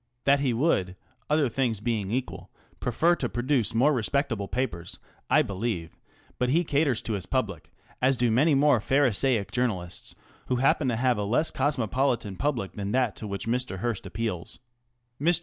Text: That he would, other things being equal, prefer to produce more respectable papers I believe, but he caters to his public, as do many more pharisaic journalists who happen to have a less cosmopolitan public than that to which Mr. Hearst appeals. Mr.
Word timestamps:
That 0.23 0.39
he 0.39 0.51
would, 0.51 0.95
other 1.29 1.47
things 1.47 1.79
being 1.79 2.09
equal, 2.09 2.49
prefer 2.79 3.15
to 3.17 3.29
produce 3.29 3.75
more 3.75 3.93
respectable 3.93 4.47
papers 4.47 4.97
I 5.29 5.43
believe, 5.43 5.95
but 6.39 6.49
he 6.49 6.63
caters 6.63 7.03
to 7.03 7.13
his 7.13 7.27
public, 7.27 7.71
as 8.01 8.17
do 8.17 8.31
many 8.31 8.55
more 8.55 8.81
pharisaic 8.81 9.51
journalists 9.51 10.15
who 10.47 10.55
happen 10.55 10.87
to 10.87 10.95
have 10.95 11.19
a 11.19 11.23
less 11.23 11.51
cosmopolitan 11.51 12.35
public 12.35 12.73
than 12.73 12.93
that 12.93 13.15
to 13.17 13.27
which 13.27 13.45
Mr. 13.47 13.77
Hearst 13.77 14.07
appeals. 14.07 14.57
Mr. 15.21 15.39